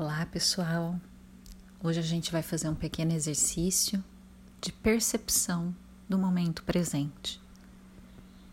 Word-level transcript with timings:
Olá, 0.00 0.24
pessoal. 0.26 0.96
Hoje 1.82 1.98
a 1.98 2.04
gente 2.04 2.30
vai 2.30 2.40
fazer 2.40 2.68
um 2.68 2.74
pequeno 2.76 3.12
exercício 3.12 4.04
de 4.60 4.70
percepção 4.70 5.74
do 6.08 6.16
momento 6.16 6.62
presente. 6.62 7.42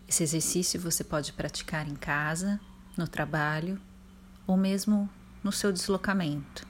Esse 0.07 0.23
exercício 0.23 0.81
você 0.81 1.03
pode 1.03 1.31
praticar 1.33 1.87
em 1.87 1.93
casa, 1.93 2.59
no 2.97 3.07
trabalho 3.07 3.79
ou 4.47 4.57
mesmo 4.57 5.07
no 5.43 5.51
seu 5.51 5.71
deslocamento, 5.71 6.65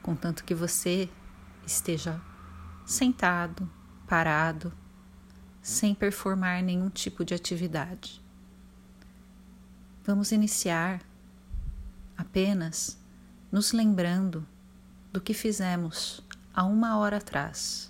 contanto 0.00 0.44
que 0.44 0.54
você 0.54 1.10
esteja 1.66 2.22
sentado, 2.86 3.68
parado, 4.06 4.72
sem 5.60 5.92
performar 5.92 6.62
nenhum 6.62 6.88
tipo 6.88 7.24
de 7.24 7.34
atividade. 7.34 8.22
Vamos 10.04 10.30
iniciar 10.30 11.02
apenas 12.16 13.02
nos 13.54 13.70
lembrando 13.70 14.44
do 15.12 15.20
que 15.20 15.32
fizemos 15.32 16.20
há 16.52 16.64
uma 16.64 16.98
hora 16.98 17.18
atrás. 17.18 17.88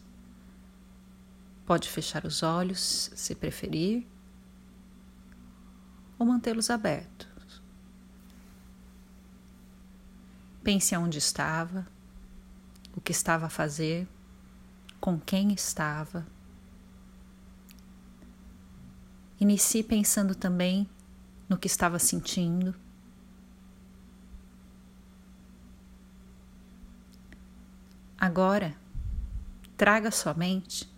Pode 1.65 1.89
fechar 1.89 2.27
os 2.27 2.43
olhos, 2.43 3.11
se 3.15 3.34
preferir, 3.34 4.06
ou 6.19 6.27
mantê-los 6.27 6.69
abertos. 6.69 7.62
Pense 10.62 10.95
aonde 10.95 11.16
estava, 11.16 11.89
o 12.95 13.01
que 13.01 13.12
estava 13.12 13.47
a 13.47 13.48
fazer, 13.51 14.06
com 15.01 15.19
quem 15.19 15.55
estava. 15.55 16.27
Inicie 19.41 19.83
pensando 19.83 20.34
também 20.34 20.87
no 21.48 21.56
que 21.56 21.69
estava 21.69 21.98
sentindo. 21.98 22.84
Agora, 28.24 28.75
traga 29.77 30.11
sua 30.11 30.33
mente 30.33 30.91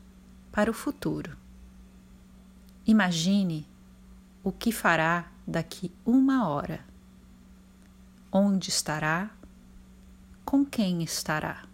para 0.52 0.70
o 0.70 0.72
futuro. 0.72 1.36
Imagine 2.86 3.68
o 4.44 4.52
que 4.52 4.70
fará 4.70 5.28
daqui 5.44 5.90
uma 6.04 6.48
hora. 6.48 6.84
Onde 8.30 8.70
estará? 8.70 9.28
Com 10.44 10.64
quem 10.64 11.02
estará? 11.02 11.66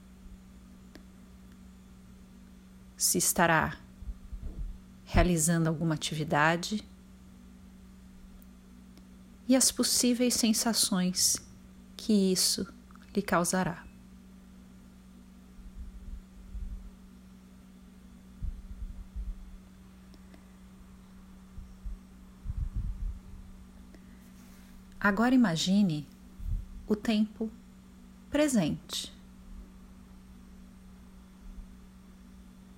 Se 2.96 3.18
estará 3.18 3.76
realizando 5.04 5.68
alguma 5.68 5.96
atividade 5.96 6.82
e 9.46 9.54
as 9.54 9.70
possíveis 9.70 10.32
sensações 10.32 11.36
que 11.94 12.32
isso 12.32 12.66
lhe 13.14 13.20
causará. 13.20 13.91
Agora 25.04 25.34
imagine 25.34 26.06
o 26.86 26.94
tempo 26.94 27.50
presente. 28.30 29.12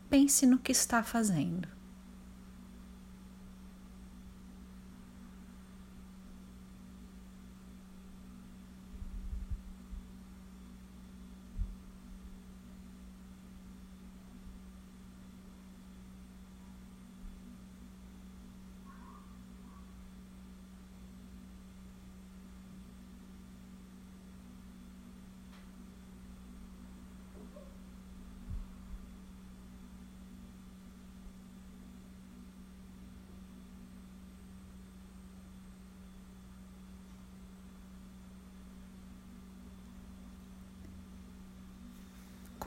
Pense 0.09 0.47
no 0.47 0.59
que 0.59 0.73
está 0.73 1.03
fazendo. 1.03 1.69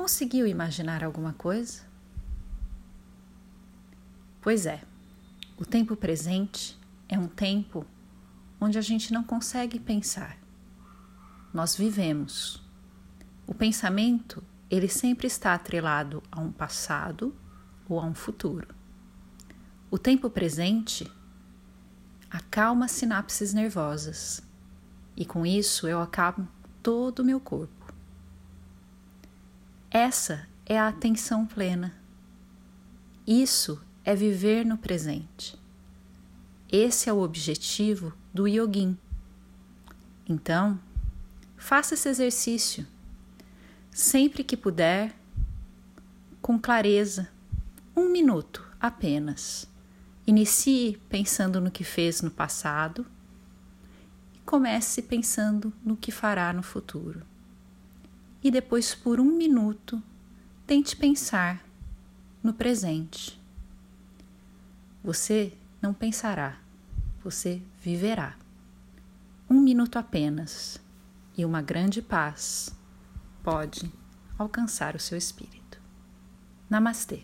Conseguiu 0.07 0.47
imaginar 0.47 1.03
alguma 1.03 1.33
coisa? 1.33 1.81
Pois 4.39 4.65
é, 4.65 4.81
o 5.57 5.65
tempo 5.65 5.97
presente 5.97 6.79
é 7.09 7.19
um 7.19 7.27
tempo 7.27 7.85
onde 8.57 8.77
a 8.77 8.81
gente 8.81 9.11
não 9.11 9.21
consegue 9.21 9.77
pensar. 9.77 10.37
Nós 11.53 11.75
vivemos. 11.75 12.63
O 13.45 13.53
pensamento, 13.53 14.41
ele 14.69 14.87
sempre 14.87 15.27
está 15.27 15.53
atrelado 15.53 16.23
a 16.31 16.39
um 16.39 16.53
passado 16.53 17.35
ou 17.89 17.99
a 17.99 18.05
um 18.05 18.15
futuro. 18.15 18.73
O 19.91 19.99
tempo 19.99 20.29
presente 20.29 21.11
acalma 22.29 22.87
sinapses 22.87 23.53
nervosas 23.53 24.41
e 25.17 25.25
com 25.25 25.45
isso 25.45 25.85
eu 25.85 25.99
acalmo 25.99 26.47
todo 26.81 27.19
o 27.19 27.25
meu 27.25 27.41
corpo. 27.41 27.76
Essa 29.99 30.47
é 30.63 30.77
a 30.77 30.89
atenção 30.89 31.43
plena. 31.43 31.91
Isso 33.25 33.81
é 34.05 34.13
viver 34.13 34.63
no 34.63 34.77
presente. 34.77 35.59
Esse 36.71 37.09
é 37.09 37.13
o 37.13 37.17
objetivo 37.17 38.13
do 38.31 38.47
yogin. 38.47 38.95
Então, 40.29 40.79
faça 41.57 41.95
esse 41.95 42.07
exercício 42.07 42.85
sempre 43.89 44.43
que 44.43 44.55
puder, 44.55 45.15
com 46.43 46.59
clareza, 46.59 47.29
um 47.95 48.07
minuto 48.07 48.63
apenas. 48.79 49.67
Inicie 50.27 51.01
pensando 51.09 51.59
no 51.59 51.71
que 51.71 51.83
fez 51.83 52.21
no 52.21 52.29
passado 52.29 53.03
e 54.35 54.37
comece 54.45 55.01
pensando 55.01 55.73
no 55.83 55.97
que 55.97 56.11
fará 56.11 56.53
no 56.53 56.61
futuro 56.61 57.25
e 58.47 58.51
depois, 58.51 58.95
por 58.95 59.19
um 59.19 59.25
minuto, 59.25 60.01
tente 60.65 60.95
pensar 60.95 61.61
no 62.41 62.53
presente. 62.53 63.37
Você 65.03 65.51
não 65.81 65.93
pensará, 65.93 66.57
você 67.21 67.61
viverá. 67.81 68.37
Um 69.49 69.59
minuto 69.59 69.97
apenas 69.99 70.79
e 71.37 71.43
uma 71.43 71.61
grande 71.61 72.01
paz 72.01 72.73
pode 73.43 73.91
alcançar 74.37 74.95
o 74.95 74.99
seu 74.99 75.17
espírito. 75.17 75.77
Namastê. 76.69 77.23